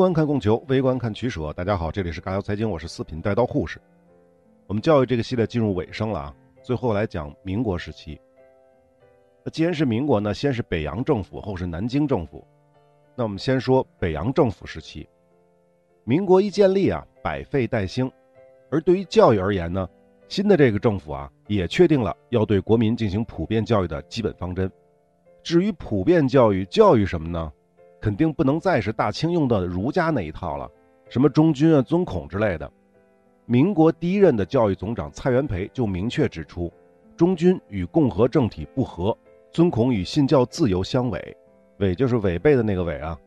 [0.00, 1.52] 观看供求，微观看取舍。
[1.52, 3.78] 大家好，这里是尬聊财经，我是四品带刀护士。
[4.66, 8.18] 我们教育这个系列进入尾声了啊，最后来讲民国时期。
[9.44, 12.42] 那既然是民国呢，先是北洋政府，后是南京政府。
[13.14, 15.06] 那我们先说北洋政府时期。
[16.04, 18.10] 民国一建立啊，百废待兴，
[18.70, 19.86] 而对于教育而言呢，
[20.28, 24.72] 新的这个政府啊，也确定了要对国民进行普遍教育的基本方针。
[25.42, 27.52] 至于普遍教育，教育什么呢？
[28.00, 30.68] 肯定不能再是大清用的儒家那一套了，
[31.08, 32.70] 什么忠君啊、尊孔之类的。
[33.44, 36.72] 民国第一任的教育总长蔡元培就明确指出，
[37.16, 39.16] 忠君与共和政体不合，
[39.50, 41.36] 尊孔与信教自由相违，
[41.78, 43.18] 违就是违背的那个违啊。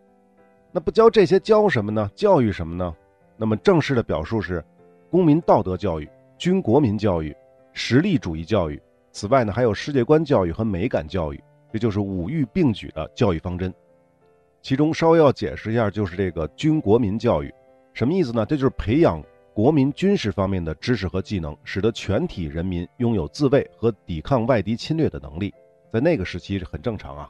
[0.71, 2.09] 那不教这些教什么呢？
[2.15, 2.95] 教育什么呢？
[3.37, 4.63] 那么正式的表述是，
[5.11, 7.35] 公民道德教育、军国民教育、
[7.73, 8.81] 实力主义教育。
[9.11, 13.71] 此外呢，还有世界观教育和美感教育，这就是五育并举的教育方针。
[14.63, 17.53] 其中稍微要解释一下，就是这个军国民教育，
[17.93, 18.45] 什么意思呢？
[18.45, 19.21] 这就是培养
[19.53, 25.53] 国民军事方面的知识和技能，使得全体人民拥有自卫和抵抗外敌侵略的能力。
[25.91, 27.29] 在那个时期是很正常啊。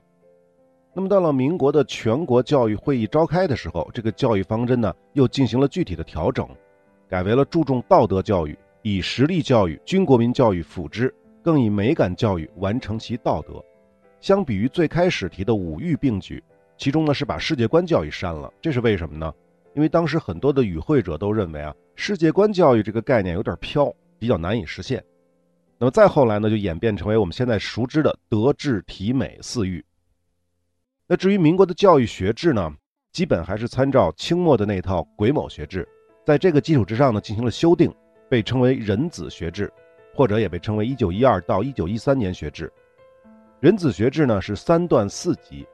[0.94, 6.48] 那么到了民国的全国教育会议召开的时候，这个教育方针呢又进行了具体的调整，
[7.10, 13.54] 改为了注重道德教育，以实力教育、军国民教育辅之，更以美感教育完成其道德。
[14.22, 16.42] 相比于最开始提的五育并举。
[16.84, 19.34] 其中呢是把世界观教育删了，这是为什么呢？
[19.74, 25.02] 因为当时很多的与会者都认为啊，世界观教育这个概念有点飘，比较难以实现。
[25.78, 29.82] 那么再后来呢，就演变成为我们现在熟知的德智体美四育。
[31.08, 32.70] 那至于民国的教育学制呢，
[33.14, 35.88] 基本还是参照清末的那套癸卯学制，
[36.26, 37.90] 在这个基础之上呢进行了修订，
[38.30, 39.72] 被称为壬子学制，
[40.14, 42.70] 或者也被称为一九一二到一九一三年学制。
[43.62, 45.66] 壬子学制呢是三段四级。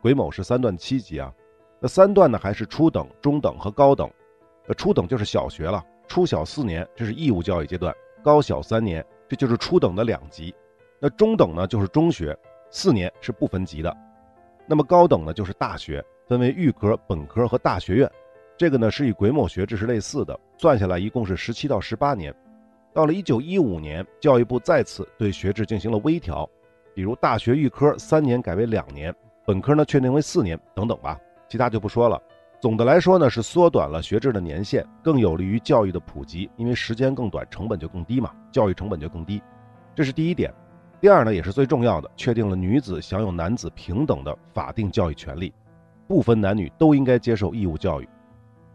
[0.00, 1.32] 癸卯是三段七级啊，
[1.78, 4.10] 那三段呢还是初等、中等和高等。
[4.66, 10.54] 那初等就是小学了，初小四年，这是义务教育阶段；高小三年，这就是初等的两级。
[10.98, 12.36] 那中等呢就是中学，
[12.70, 13.96] 四年是不分级的。
[14.66, 18.10] 那么高等呢就是大学，分为预科、本科和大学院。
[18.56, 22.34] 这个呢是与癸卯学制是类似的，算下来一共是十七到十八年。
[22.92, 26.48] 到了一九一五年，教育部再次对学制进行了微调，
[26.94, 29.14] 比如大学预科三年改为两年。
[29.50, 31.18] 本科呢确定为四年等等吧，
[31.48, 32.22] 其他就不说了。
[32.60, 39.42] 总的来说呢是缩短了学制的年限，更有利于教育的普及，因为时间更短，成本就更低嘛，教育成本就更低。
[39.92, 40.54] 这是第一点。
[41.00, 45.52] 第二呢也是最重要的，确定了女子享有男子平等的法定教育权利，
[46.06, 48.08] 不分男女都应该接受义务教育。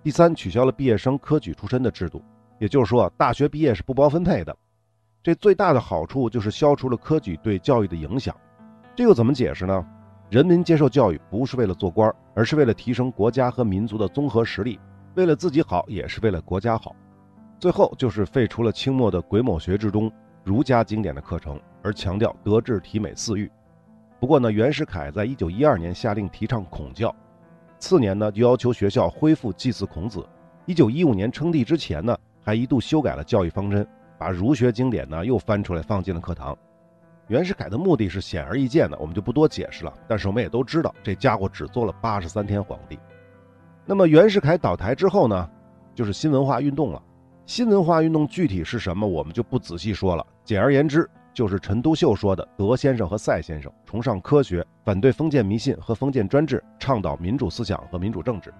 [0.03, 2.21] 第三，取消了毕业生科举出身的制度，
[2.59, 4.53] 也就是说大学毕业是不包分配的。
[5.23, 8.35] 这最大的好处就是消除了科举对教育的影响。
[8.93, 9.85] 这又怎么解释呢？
[10.29, 14.79] 人民接受教育不是为了做官，而是为了提升国家和民族的综合实力，
[15.13, 16.95] 为了自己好，也是为了国家好。
[17.59, 20.11] 最后就是废除了清末的癸卯学制中
[20.43, 23.49] 儒家经典的课程，而强调德智体美四育。
[24.19, 27.15] 不过呢，袁世凯在一九一二年下令提倡孔教，
[27.77, 30.27] 次年呢就要求学校恢复祭祀孔子。
[30.65, 33.87] 一九一五年称帝之前呢，还一度修改了教育方针，
[34.17, 36.57] 把儒学经典呢又翻出来放进了课堂。
[37.27, 39.91] 袁世凯的目的是显而易见的，我们就不多解释了。
[40.07, 42.99] 但是我们也都知道，这家伙只做了八十三天皇帝。
[43.85, 45.49] 那么袁世凯倒台之后呢，
[45.95, 47.01] 就是新文化运动了。
[47.47, 50.25] 新文化运动具体是什么，我们就不仔细说了。
[50.43, 58.53] 简而言之，就是陈独秀说的德先生和赛先生，崇尚科学，反对封建迷信和封建专制，倡导民主思想和民主政治。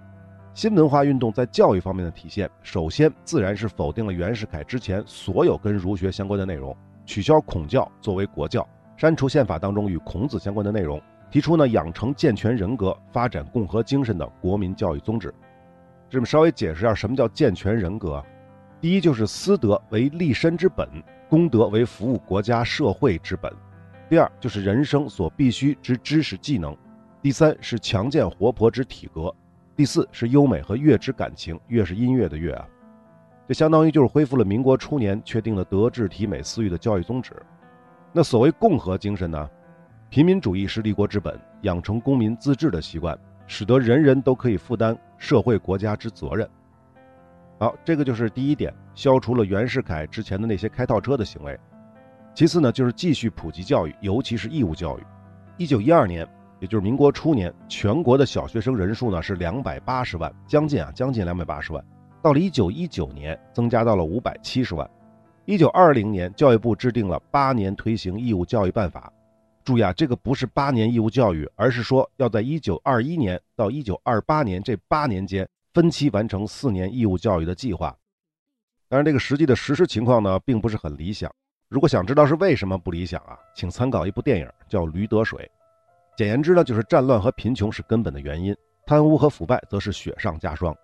[0.54, 6.76] 新文化运动在教育方面的体现，首先自然是否定了袁世凯之前所有跟儒学相关的内容。
[7.06, 11.00] 取消孔教作为国教，删除宪法当中与孔子相关的内容，
[11.30, 15.32] 提出呢养成健全人格、发展共和精神的国民教育宗旨。
[16.10, 18.22] 这么稍微解释一下什么叫健全人格。
[18.80, 20.88] 第一就是私德为立身之本，
[21.28, 23.52] 公德为服务国家社会之本。
[24.08, 26.76] 第二就是人生所必须之知识技能。
[27.22, 29.34] 第三是强健活泼之体格。
[29.74, 32.68] 第四是优美和乐之感情，乐是音乐的乐啊。
[33.48, 37.32] 这相当于就是恢复了民国初年确定的德智体美四育的教育宗旨。
[38.12, 39.48] 那所谓共和精神呢？
[40.08, 46.48] 平民主义是立国之本，养成公民自治的习惯，使得人人都可以负担社会国家之责任。
[47.58, 51.58] 好，这个就是第一点，消除了袁世凯之前的那些开套车的行为。
[52.34, 55.02] 其次呢，就是继续普及教育，尤其是义务教育。
[55.56, 56.26] 一九一二年，
[56.60, 61.84] 也就是民国初年，全国的小学生人数呢是两百八十万，将近啊，将近两百八十万。
[62.26, 64.90] 到了一九一九年，增加到了五百七十万。
[65.44, 69.12] 一九二零年，教育部制定了八年推行义务教育办法。
[69.62, 77.96] 注意啊，这个不是八年义务教育，而是说要在一九二一年到一九二八年这八年间，分期完成四年义务教育的计划。
[78.88, 81.32] 当然，这个实际的实施情况呢，并不是很理想。
[81.68, 85.48] 如果想知道是为什么不理想啊，请参考一部电影叫《驴得水》。
[86.18, 88.52] 简言之呢，就是战乱和贫穷是根本的原因，
[88.84, 90.76] 贪污和腐败则是雪上加霜。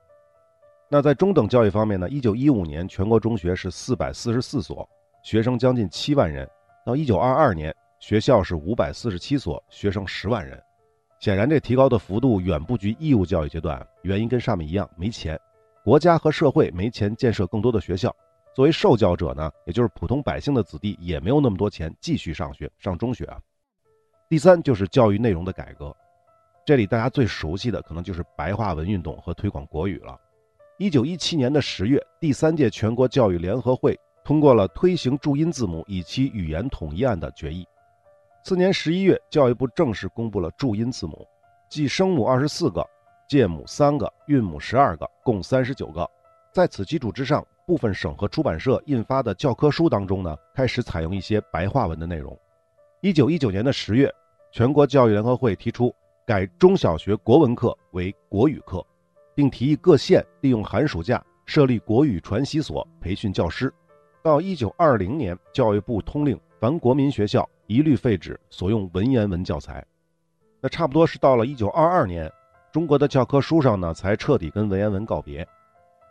[0.93, 4.87] 那在中等教育方面呢，一九一五年全国中学是四百四十四所，
[5.25, 6.47] 学生将近七万人；
[6.85, 10.63] 到一九二二年，学校是五百四十七所，学生十万人。
[11.19, 13.83] 显然，这提高的幅度远不及义务教育阶段。
[14.03, 15.41] 原因跟上面一样，没钱，
[15.83, 18.15] 国家和社会没钱建设更多的学校。
[18.55, 23.41] 作为受教者呢，也就是普通百姓的子弟，也没有那么多钱继续上学上中学啊。
[24.29, 25.97] 第三就是教育内容的改革，
[26.67, 30.21] 这里大家最熟悉的可能就是白话文运动和推广国语了。
[30.79, 37.67] 一九一七年的十月，第三届全国教育联合会通过了推行注音字母以其语言统一案的决议。
[38.43, 41.29] 次年十一月，教育部正式公布了注音字母，
[41.69, 42.85] 即声母二十四个，
[43.29, 46.09] 介母三个，韵母十二个，共三十九个。
[46.53, 52.37] 在此基础之上，部分省和出版社印发的教科书当中呢，开始采用一些白话文的内容。
[53.03, 54.13] 一九一九年的十月，
[54.51, 55.95] 全国教育联合会提出
[56.27, 58.85] 改中小学国文课为国语课，
[59.35, 63.73] 并提议各县利用寒暑假设立国语传习所，培训教师。
[64.23, 67.49] 到一九二零年，教育部通令凡国民学校。
[67.69, 69.83] 一律废止所用文言文教材，
[70.61, 72.31] 那差不多是到了一九二二年，
[72.71, 75.47] 中国的教科书上呢才彻底跟文言文告别。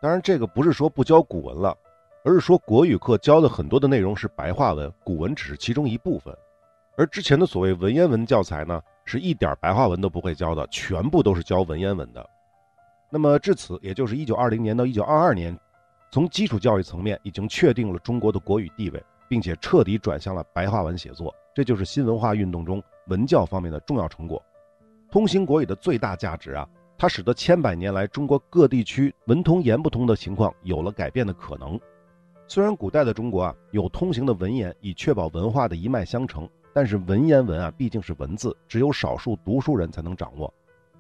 [0.02, 1.78] 当然，这个不是说不教古文了，
[2.24, 6.36] 而是说国语课教的很多的内容是白话文，古文只是其中一部分。
[6.98, 12.28] 而之前的所谓文言文教材呢，是一点白话文都不会教的，全部都是教文言文的。
[13.14, 15.56] 那么至此，也就是一九二零年到一九二二年，
[16.12, 21.36] 从基础教育层面已经确定了中国的国语地位，并且彻底转向了白话文写作。
[21.54, 24.42] 这就是新文化运动中文教方面的重要成果。
[25.12, 26.66] 通行国语的最大价值啊，
[26.98, 31.78] 它使得千百年来中国各地区文通言不通的情况有了改变的可能。
[32.48, 40.54] 虽然古代的中国啊有通行的文言，以确保文化的一脉相承，但是文言文啊毕竟是文字，只有少数读书人才能掌握。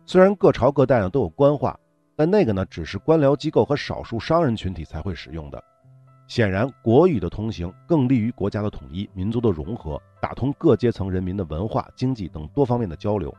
[0.05, 1.79] 虽然各朝各代呢都有官话，
[2.21, 5.63] 但那个呢只是官僚机构和少数商人群体才会使用的。
[6.27, 13.35] 显然，国语的通行更利于国家的统一、民族的融合，打通各阶层人民的文化、经济等多方面的交流。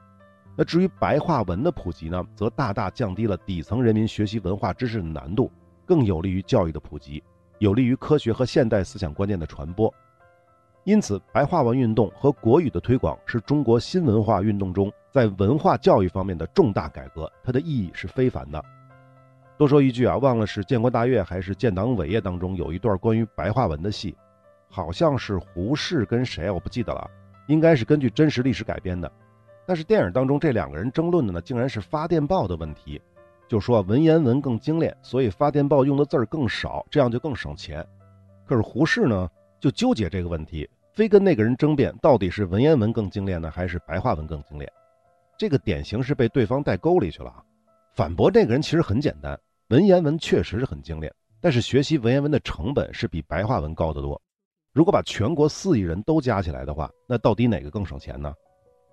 [0.56, 5.48] 那至于白话文的普及呢，则大大降低了底层人民学习文化知识的难度，
[5.86, 7.22] 更有利于教育的普及，
[7.60, 9.94] 有利于科学和现代思想观念的传播。
[10.84, 18.60] 因此，白话文运动和国语的推广是中国新文化运动中在文化教育方面的重大改革，它的意义是非凡的。
[19.56, 24.16] 多说一句啊，忘了是建国大业还是建党伟业当中有一段关于白话文的戏，
[24.68, 27.08] 好像是胡适跟谁，我不记得了，
[27.46, 29.10] 应该是根据真实历史改编的。
[29.64, 33.00] 但是电影当中这两个人争论的呢，竟然是发电报的问题，
[33.46, 37.86] 就说文言文更精炼，所以发电报用的字儿更少，这样就更省钱。
[38.44, 39.30] 可是胡适呢，
[39.62, 44.68] 就纠结这个问题，非跟那个人争辩到底是文言文更精炼呢，还是白话文更精炼。
[45.38, 47.40] 这个典型是被对方带沟里去了啊。
[47.94, 49.38] 反驳这个人其实很简单。
[49.68, 54.20] 文言文确实是很精炼，但是学习文言文的成本是比白话文高得多。
[54.72, 58.34] 如果把全国四亿人都加起来的话，那到底哪个更省钱呢？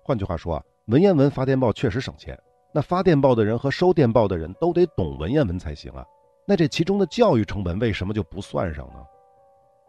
[0.04, 2.38] 换句话说啊，文言文发电报确实省钱，
[2.72, 6.04] 那发电报的人和收电报的人都得懂文言文才行啊。
[6.46, 9.04] 那这其中的教育成本为什么就不算上呢？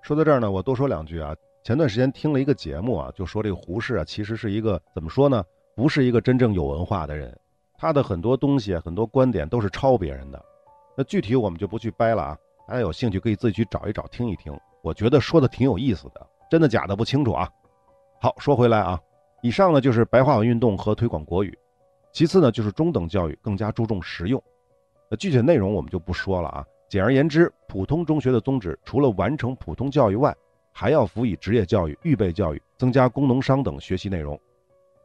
[0.01, 1.35] 说到这儿呢，我多说两句啊。
[1.63, 5.43] 前段时间听了一个节目啊，就说这个胡适啊，其实是一个怎么说呢？
[5.75, 7.37] 不是一个真正有文化的人，
[7.77, 10.43] 他的很多东西、很多观点都是抄别人的。
[10.97, 17.47] 那具体我们就不去掰了啊，大家有兴趣可以自己去找一找听一听，我觉得说的挺有意思的，真的假的不清楚啊。
[18.19, 18.99] 好，说回来啊，
[19.43, 21.55] 以上呢就是白话文运动和推广国语，
[22.11, 24.41] 其次呢就是中等教育更加注重实用。
[25.11, 26.65] 那具体内容我们就不说了啊。
[26.91, 30.35] 简而言之，普通中学的宗旨除了完成普通教育外，
[30.73, 34.37] 还要辅以职业教育、预备教育，增加工农商等学习内容。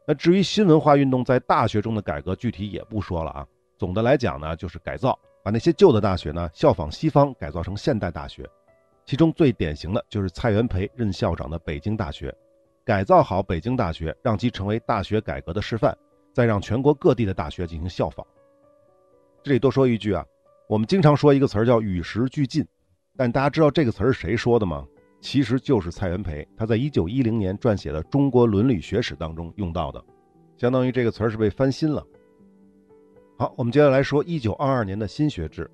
[0.04, 3.46] 那至于新文化运动在大学中的改革，具体也不说了啊。
[3.78, 5.16] 总的来讲呢，就是改造。
[5.44, 8.44] 把那些旧的大学呢，效仿西方改造成现代大学，
[9.04, 12.36] 其中最典型的就是蔡元培任校长的北京大学，
[12.84, 15.96] 改造好北京大学，让其成为大学改革的示范，
[16.32, 18.26] 再让全国各地的大学进行效仿。
[19.44, 20.26] 这里多说一句啊，
[20.68, 22.66] 我们经常说一个词儿叫与时俱进，
[23.16, 24.84] 但大家知道这个词儿是谁说的吗？
[25.20, 30.04] 其实就是蔡元培，他在一九一零年撰写的《中国伦理学史》当中用到的，
[30.56, 32.04] 相当于这个词儿是被翻新了。
[33.38, 35.70] 好，我们接下来说一九二二年的新学制。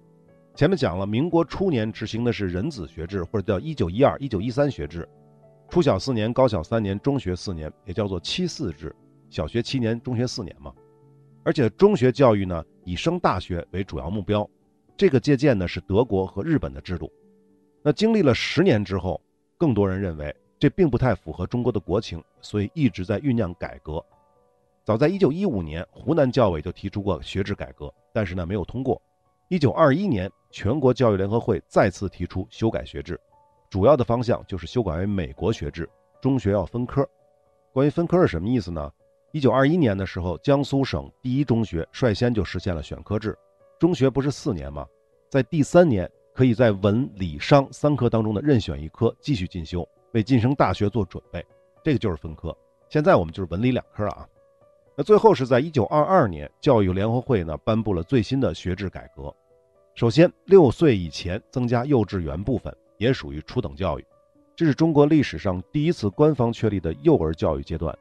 [0.55, 5.09] 前面讲了，民国初年执行的是人子学制，或者叫一九一二、一九一三学制，
[5.71, 8.95] 初小四年，高小三年，中学四年，也叫做七四制，
[9.31, 10.71] 小学七年，中学四年嘛。
[11.45, 14.49] 而且中学教育呢，以升大学为主要目标，
[15.03, 17.13] 这个借鉴呢是德国和日本的制度。
[17.83, 19.21] 那经历了十年之后，
[19.59, 24.01] 更多人认为这并不太符合中国的国情，所以一直在酝酿改革。
[24.85, 29.03] 早在1915年，湖南教委就提出过学制改革，但是呢没有通过。
[29.49, 33.21] 1921年，全国教育联合会再次提出修改学制，
[33.69, 35.91] 主要的方向就是修改为美国学制，
[36.21, 37.05] 中学要分科。
[37.73, 38.89] 关于分科是什么意思呢？
[39.33, 43.37] 一九二一年的时候，江苏省第一中学率先就实现了选科制。
[43.83, 44.87] 中学不是四年吗？
[45.29, 51.45] 在第三年，可以在文、理、商三科当中的任选一科继续进修，为晋升大学做准备。
[51.83, 52.57] 这个就是分科。
[52.89, 54.29] 现在我们就是文理两科了啊。
[54.97, 59.35] 那最后是在一九二二年，教育联合会呢颁布了最新的学制改革。
[59.97, 64.07] 首先，六岁以前增加幼稚园部分，也属于初等教育。
[64.55, 67.93] 这是中国历史上第一次官方确立的幼儿教育阶段。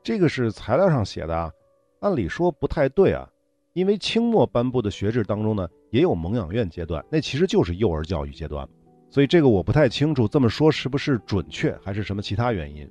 [0.00, 1.52] 这个是材料上写的啊，
[1.98, 3.28] 按理说不太对啊，
[3.74, 8.68] 因为清末颁布的学制当中呢，也有蒙养院阶段，那其实就是幼儿教育阶段，
[9.10, 12.88] 所以这个我不太清楚，这么说是不是准确，还是什么其他原因？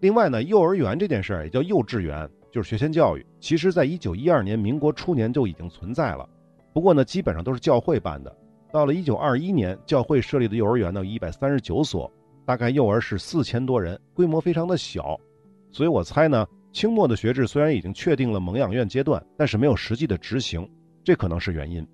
[0.00, 6.28] 另外呢，幼儿园这件事儿也叫幼稚园，就是学前教育，其实在一九一二年民国初年就已经存在了，
[6.72, 8.36] 不过呢，基本上都是教会办的。
[8.72, 12.10] 到了一九二一年，教会设立的幼儿园呢，一百三十九所，
[12.44, 15.16] 大概幼儿是四千多人，规模非常的小。
[15.70, 20.68] 所以我猜呢，清末的学制虽然已经确定了蒙养院阶段，但是没有实际的执行，
[21.04, 21.86] 这可能是原因。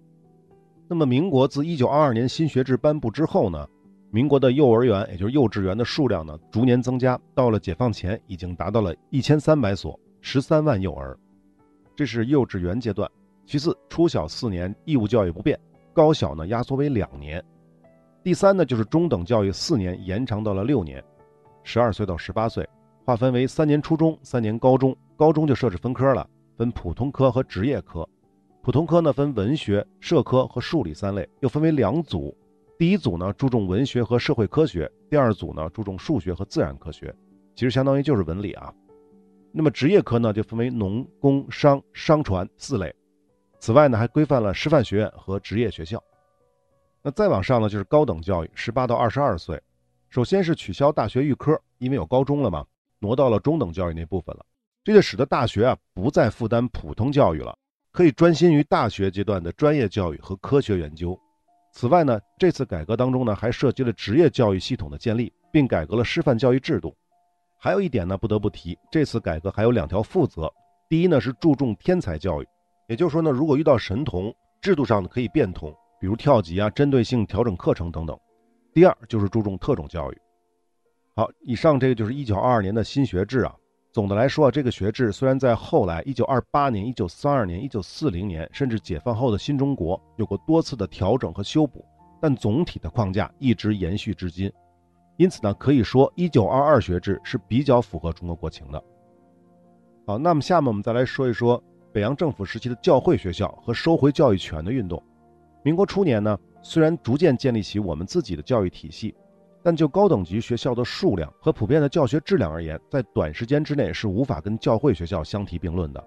[0.87, 3.69] 那么，民国自一九二二年新学制颁布之后呢，
[4.11, 11.19] 民国的幼儿园，也就是幼稚园的数量呢，逐年增加，到了解放前已经达到了一千三百所，十三万幼儿。
[11.95, 13.11] 这是幼稚园阶段。
[13.45, 15.59] 其次，初小四年义务教育不变，
[15.93, 17.45] 高小呢压缩为两年。
[18.23, 21.03] 第三呢，就是中等教育四年延长到了六年，
[21.65, 22.67] 十二岁到十八岁。
[23.09, 28.07] 划分为三年初中、三年高中，高中就设置分科了，分普通科和职业科。
[28.61, 32.37] 普通科呢分文学、社科和数理三类，又分为两组。
[32.79, 37.11] 第一组呢注重文学和社会科学，第二组呢注重数学和自然科学，
[37.55, 38.71] 其实相当于就是文理啊。
[39.53, 42.95] 那么职业科呢就分为农、工、商、商船四类。
[43.59, 45.99] 此外呢还规范了师范学院和职业学校。
[47.01, 49.59] 那再往上呢就是高等教育，十八到二十二岁，
[50.11, 52.63] 首先是取消大学预科，因为有高中了嘛。
[53.01, 54.45] 挪到了中等教育那部分了，
[54.85, 57.57] 这就使得大学啊不再负担普通教育了，
[57.93, 61.19] 可以专心于大学阶段的专业教育和科学研究。
[61.73, 66.97] 此外呢，这次改革当中呢还涉及了职业教育系统的建立，并改革了师范教育制度。
[67.57, 70.53] 还有一点呢不得不提，这次改革还有两条负责：
[70.89, 72.47] 第一呢是注重天才教育，
[72.89, 78.17] 也就是说呢，如果遇到神童，制度上可以变通，比如跳级啊、针对性调整课程等等；
[78.73, 80.21] 第二就是注重特种教育。
[81.19, 83.53] 好，以上这个就是一九二二年的新学制啊。
[83.91, 91.85] 总的来说啊，这个学制虽然在后来一九二八年、一九三二年、一九四零年，甚至解放后的新中国有过多次的调整和修补，
[92.23, 94.49] 但总体的框架一直延续至今。
[95.17, 98.81] 因此呢，可以说一九二二学制是比较符合中国国情的。
[100.07, 101.61] 好，那么下面我们再来说一说
[101.93, 105.03] 北洋政府时期的教会学校和收回教育权的运动。
[105.65, 109.17] 民国初年呢，虽然逐渐建立起我们自己的教育体系。
[109.69, 116.03] 但就高等级学校的数量和普遍的教学质量而言，在短时间之内是无法跟教会学校相提并论的。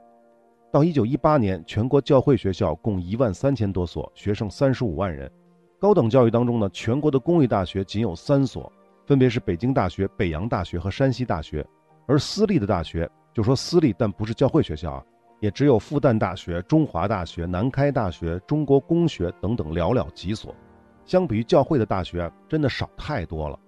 [0.71, 5.31] 到一九一八年，全国教会学校共一万三千多所，学生三十五万人。
[5.79, 8.73] 高等教育当中呢，全国的公立大学仅有三所，
[9.05, 11.63] 分别是北京大学、北洋大学和山西大学。
[12.07, 15.03] 而私立的大学，就说私立但不是教会学校啊，
[15.39, 20.51] 也只有复旦大学、中华大学、南开大学、中国工学等等寥寥几所。
[21.05, 23.59] 相比于教会的大学，真的少太多了。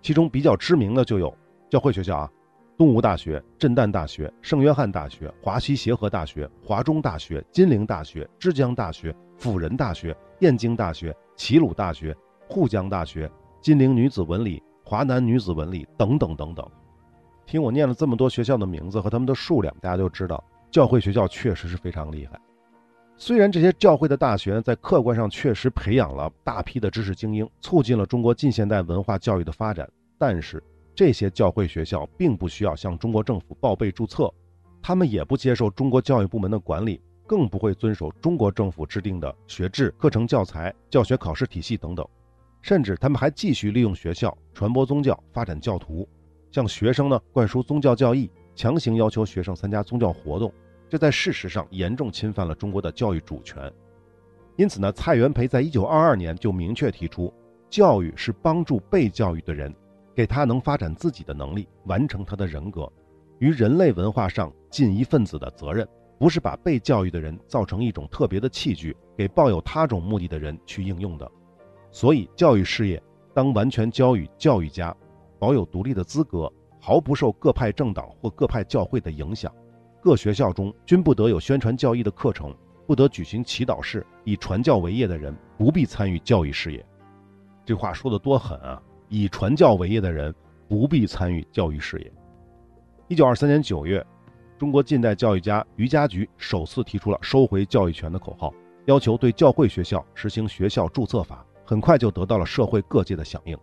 [0.00, 1.36] 其中比较知名的就有
[1.68, 2.30] 教会学校啊，
[2.76, 12.16] 东吴大学、震旦大学、圣约翰大学、华西协和大学、华中大学、金陵大学、枝江大学、辅仁大学、燕京大学、齐鲁大学、
[12.48, 16.64] 沪江大学、金陵女子文理、华南女子文理等等等等。
[17.44, 22.38] 听我念了这么多学校的名字和他们的数量，大家就知道教会学校确实是非常厉害。
[23.20, 30.62] 虽然这些教会的大学在客观上确实培养了大批的知识精英，促进了中国近现代文化教育的发展，但是
[30.94, 34.32] 这些教会学校并不需要向中国政府报备注册，
[34.80, 42.06] 他们也不接受中国教育部门的管理，更不会遵守中国政府制定的学制、课程教材、教学考试体系等等，
[42.62, 46.08] 甚至他们还继续利用学校传播宗教、发展教徒，
[46.52, 50.52] 向学生呢灌输宗教教义，强行要求学生参加宗教活动。
[50.88, 53.70] 这在事实上严重侵犯了中国的教育主权，
[54.56, 57.32] 因此呢，蔡元培在一九二二年就明确提出，
[57.68, 59.74] 教育是帮助被教育的人，
[60.14, 62.90] 给他能发展自己的能力，完成他的人格，
[63.38, 65.86] 于人类文化上尽一份子的责任，
[66.18, 71.30] 不是把被教育的人造成一种特别的器具，给抱有他种目的的人去应用的。
[71.90, 73.02] 所以，教育事业
[73.34, 74.96] 当完全交予教育家，
[75.38, 79.52] 保有独立的资格，毫不受各派政党或各派教会的影响。
[80.00, 82.54] 各学校中均不得有宣传教义的课程，
[82.86, 84.06] 不得举行祈祷式。
[84.24, 86.84] 以传教为业的人不必参与教育事业。
[87.64, 88.80] 这话说的多狠啊！
[89.08, 90.34] 以传教为业的人
[90.68, 92.12] 不必参与教育事业。
[93.08, 94.04] 一九二三年九月，
[94.58, 98.52] 中国近代教育家于家菊首次提出了收回教育权的口号，
[98.84, 101.44] 要求对教会学校实行学校注册法。
[101.64, 103.56] 很快就得到了社会各界的响应。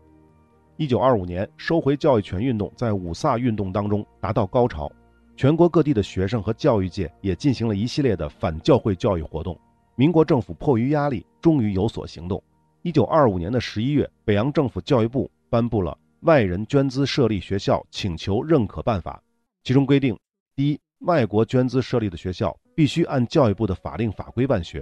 [0.77, 4.91] 一九二五年，收回教育权运动在五卅运动当中达到高潮，
[5.37, 9.59] 全国各地的学生和教育界也进行了一系列的反教会教育活动。
[9.95, 12.41] 民国政府迫于压力，终于有所行动。
[12.83, 15.91] 一九二五年的十一月，北洋政府教育部颁布了
[16.27, 19.21] 《外人捐资设立学校请求认可办法》，
[19.63, 20.17] 其中规定：
[20.55, 24.81] 第一，外国捐资设立的学校必须按教育部的法令法规办学；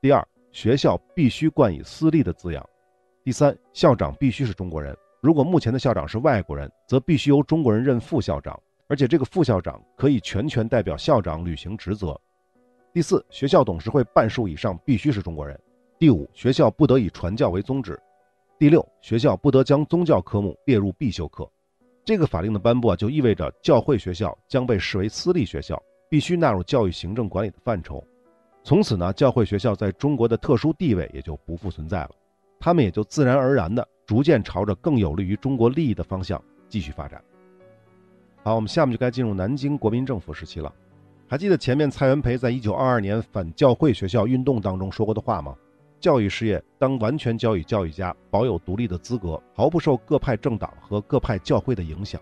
[0.00, 2.68] 第二，学校必须冠以“私立”的字样。
[3.22, 4.96] 第三，校长必须是中国人。
[5.20, 8.58] 如果目前的校长是外国人，则必须由中国人任副校长，
[8.92, 12.14] 而且这个副校长可以全权代表校长履行职责。
[12.92, 15.58] 第四，学校董事会半数以上必须是中国人。
[15.98, 17.98] 第五，学校不得以传教为宗旨。
[18.58, 21.50] 第六，学校不得将宗教科目列入必修课。
[22.04, 28.04] 这个法令的颁布啊，就意味着教会学校将被视为私立学校，必须纳入教育行政管理的范畴。
[28.62, 32.10] 从此呢，教会学校在中国的特殊地位也就不复存在了，
[32.60, 37.24] 他们也就自然而然的逐渐朝着更有利于中国利益的方向继续发展。
[38.44, 40.72] 好，我们下面就该进入南京国民政府时期了。
[41.28, 45.54] 还记得前面蔡元培在一九二二年反教会学校运动当中说过的话吗？
[46.00, 52.20] 教育事业当完全交予教育家，保有独立的资格，毫不受各派政党和各派教会的影响。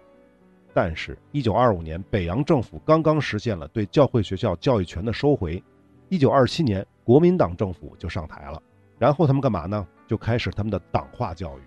[0.75, 5.63] 但是，一九二五年北洋政府刚刚实现了对教会学校教育权的收回。
[6.11, 8.63] 一九二七年，国民党政府就上台了，
[8.99, 9.87] 然后他们干嘛呢？
[10.07, 11.63] 就开始他们的党化教育。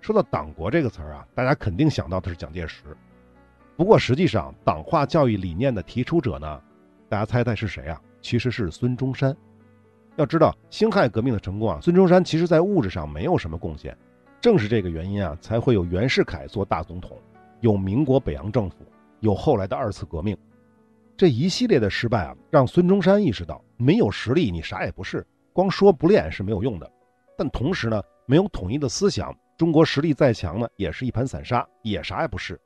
[0.00, 2.84] 说到“党国”这个词儿啊，大家肯定想到的是蒋介石。
[3.80, 6.60] 不过实际上，党化教育理念的提出者呢，
[7.08, 7.98] 大家猜猜是谁啊？
[8.20, 9.34] 其实是孙中山。
[10.16, 13.96] 要知道，辛亥革命的成功啊，孙中山其实在物质上没有什么贡献。
[14.38, 17.16] 正是这个原因啊，才会有袁世凯做大总统，
[17.60, 18.84] 有民国北洋政府，
[19.20, 20.36] 有后来的二次革命。
[21.16, 26.86] 这一系列的失败啊，让孙中山意识到，没有实力你啥也不是，光说不练是没有用的。
[27.34, 32.60] 但同时呢，没有统一的思想，中国实力再强呢，也是一盘散沙，也啥也不是。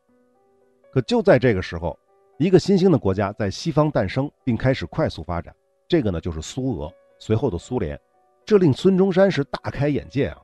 [0.95, 1.99] 可就在这个时候，
[2.39, 5.53] 一个新兴的国家在西方诞生，并开始快速发展。
[5.89, 8.01] 这个呢，就是苏俄，随后的苏联。
[8.47, 10.39] 这令孙中山是大开眼界啊。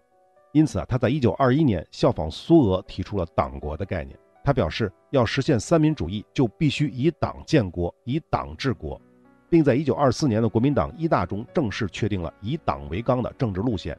[0.50, 4.18] 因此啊，他在一九二一年效仿苏俄，提出了党国的概念。
[4.42, 9.00] 他表示，要实现三民主义，就必须以党建国，以党治国，
[9.48, 13.96] 并在一九二四年的国民党一大中正式确定了以党为纲的政治路线，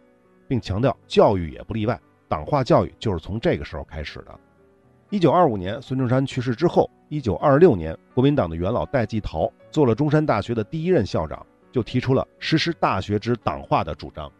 [0.49, 4.37] 并强调教育也不例外，党化教育就是从这个时候开始的。
[5.11, 14.31] 一九二五年，孙中山去世之后，一九二六年，国民党的元老戴季陶做了中山大学的第一任校长，就提出了实施大学之党化的主张。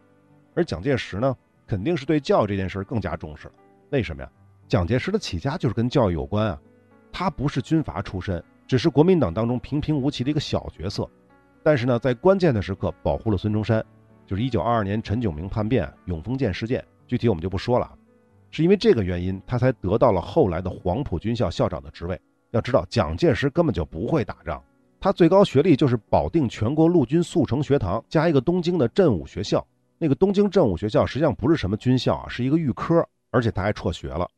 [0.54, 3.54] 而蒋介石呢，肯定是对教育这件事更加重视了。
[3.90, 4.30] 为什么呀？
[4.66, 6.58] 蒋介石的起家就是跟教育有关啊，
[7.12, 11.06] 他不是军阀出身，只是国民党当中平平无奇的一个小角色，
[11.62, 13.84] 但是呢，在关键的时刻保护了孙中山，
[14.26, 17.92] 就是一九二二年陈炯明叛变、永丰舰事件，具体我们就不说了，
[18.52, 22.20] 是因为这个原因，他才得到了后来的黄埔军校校长的职位。
[22.50, 24.62] 要知道，蒋介石根本就不会打仗，
[25.00, 34.28] 他最高学历就是保定全国陆军速成学堂加一个东京的振武学校，那个东京振武学校实际上不是什么军校啊，是一个预科，而且他还辍学了。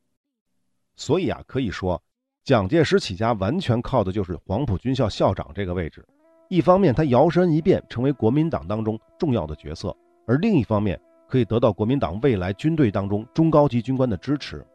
[0.95, 2.01] 所以啊，可以说，
[2.45, 6.05] 蒋介石起家完全靠的就是黄埔军校校长这个位置。
[6.47, 9.89] 一方面，他摇身一变成为国民党当中重要的角色；
[10.25, 10.97] 而另一方面，
[11.27, 14.65] 可以得到国民党未来军队当中中高级军官的支持。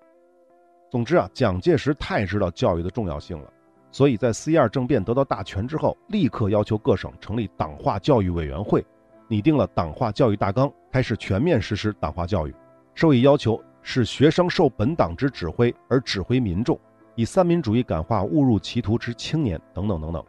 [0.91, 3.53] 总之啊，蒋介石太知道教育的重要性了，
[3.91, 8.85] 所以在四一二政变得到大权之后，立刻要求各省成立党化教育委员会，
[9.29, 12.55] 拟定了党化教育大纲，开始全面实施党化教育，
[12.95, 13.63] 授意要求。
[13.83, 16.79] 使学生受本党之指挥而指挥民众，
[17.15, 20.23] 以三民主义感化误入歧途之青年等等等等，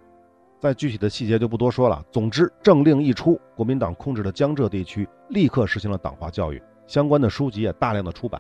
[0.62, 2.06] 在具体的细节就不多说了。
[2.12, 8.40] 总之，政令一出，国民党控制的江浙地区立刻实行了党化教育，相关的书籍也大量的出版。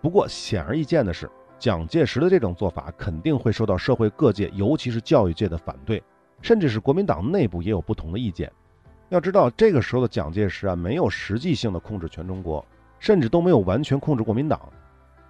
[0.00, 1.28] 不过，显而易见的是，
[1.58, 6.00] 蒋介石的这种做法肯定会受到社会各界，尤其是教育界的反对，
[6.40, 8.50] 甚至是国民党内部也有不同的意见。
[9.08, 12.64] 要知道，这个时候的蒋介石啊，没有实际性的控制全中国。
[13.00, 14.60] 甚至都没有完全控制国民党，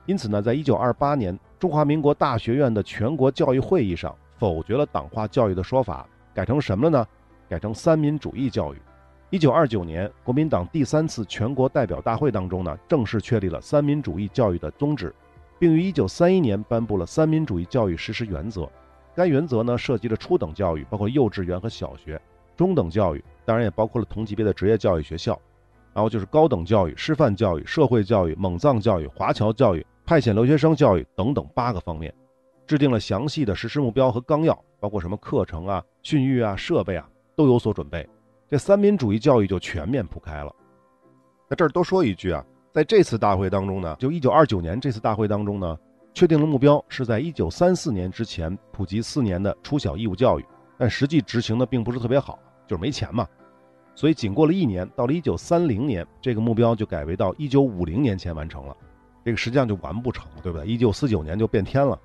[0.04, 7.06] 因此呢，在一九二八年中华民国大学院的全国教育会议上否决了党化教育的说法，改成什么了呢？
[7.48, 8.82] 改成三民主义教育。
[9.30, 15.14] 一九二九年，国民党第三次全国代表大会当中呢，正式确立了三民主义教育的宗旨，
[15.60, 18.68] 并于一九三一年颁布了三民主义教育实施原则。
[19.14, 22.18] 该原则呢，涉及了初等教育，包括幼稚园和小学；
[22.56, 25.34] 中等教育，当然也包括了同级别的职业教育学校；
[25.94, 32.12] 然后就是高等教育、师范教育、社会教育、蒙藏教育、华侨教育、派遣留学生教育等等八个方面，
[32.72, 37.06] 制定了详细的实施目标和纲要，包括什么课程啊、训育啊、设备啊
[37.36, 38.08] 都有所准备。
[38.48, 40.50] 这三民主义教育就全面铺开了。
[41.50, 45.78] 在这儿多说一句啊，在这次大会当中呢，就一九二九年这次大会当中呢。
[46.14, 50.46] 确定了目标是在一九三四年之前普及四年的初小义务教育，
[50.78, 53.28] 但实际执行的并不是特别好，就是没钱嘛。
[53.94, 58.74] 所以仅过了一年，到了一九三零年，这个目标就改为到一九五零年前完成了。
[59.26, 60.66] 这个实际上就完不成，对不对？
[60.66, 62.00] 一九四九年就变天了。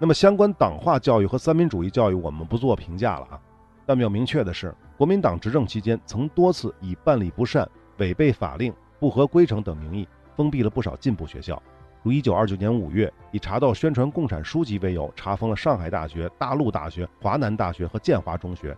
[0.00, 3.40] 那么相关党化教育和三民主义教育，我们不做评价了啊。
[3.84, 10.06] 但要明确的是，国民党执政期间曾多次以办理不善、违背法令、不合规程等名义，
[10.36, 11.60] 封闭了不少进步学校。
[12.04, 18.76] 如一九二九年五月，以查到宣传共产书籍为由，查封了上海大学、大陆大学、华南大学和建华中学。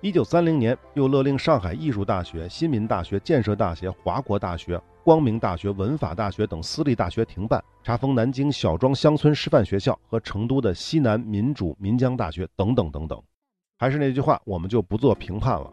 [0.00, 13.20] 一九三零年，又勒令上海艺术大学、新民大学、建设大学、华国大学、光明大学、文法大学等私立大学停办，查封南京小庄乡村师范学校和成都的西南民主岷江大学等等等等。
[13.76, 15.68] 还是那句话，我们就不做评判了。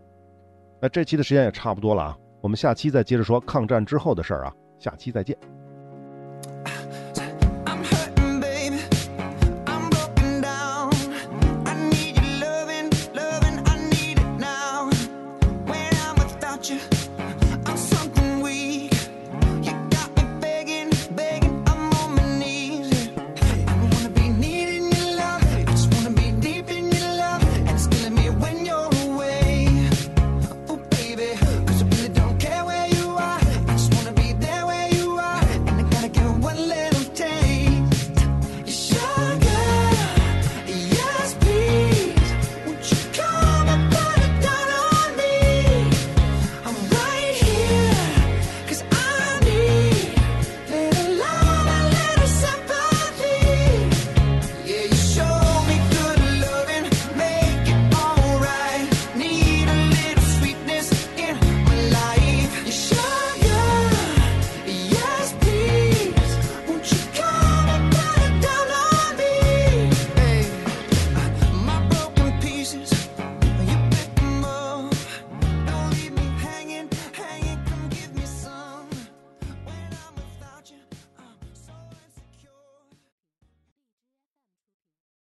[0.82, 5.38] 那这期的时间也差不多了啊，我们下期再接着说抗战之后的事儿啊，下期再见。